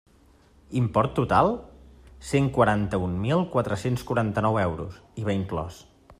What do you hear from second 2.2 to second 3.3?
cent quaranta-un